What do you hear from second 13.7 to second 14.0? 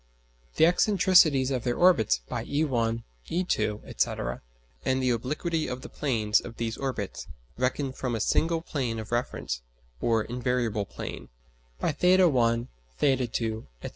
&c.